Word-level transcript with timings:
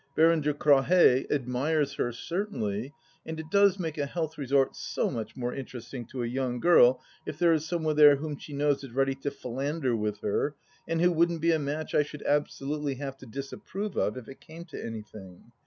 Baron 0.15 0.41
de 0.41 0.51
Crawhez 0.55 1.27
admires 1.29 1.93
her, 1.93 2.11
certainly, 2.11 2.91
and 3.23 3.39
it 3.39 3.51
does 3.51 3.77
make 3.77 3.99
a 3.99 4.07
health 4.07 4.35
resort 4.35 4.75
so 4.75 5.11
much 5.11 5.35
more 5.35 5.53
interesting 5.53 6.07
to 6.07 6.23
a 6.23 6.25
young 6.25 6.59
girl 6.59 6.99
if 7.27 7.37
there 7.37 7.53
is 7.53 7.67
some 7.67 7.83
one 7.83 7.95
there 7.95 8.15
whom 8.15 8.35
she 8.35 8.51
knows 8.53 8.83
is 8.83 8.89
ready 8.93 9.13
to 9.13 9.29
philander 9.29 9.95
with 9.95 10.21
her 10.21 10.55
and 10.87 11.01
who 11.01 11.11
wouldn't 11.11 11.39
be 11.41 11.51
a 11.51 11.59
match 11.59 11.93
I 11.93 12.01
should 12.01 12.23
absolutely 12.25 12.95
have 12.95 13.15
to 13.17 13.27
disapprove 13.27 13.95
of 13.95 14.17
if 14.17 14.27
it 14.27 14.41
came 14.41 14.65
to 14.73 14.83
anything. 14.83 15.51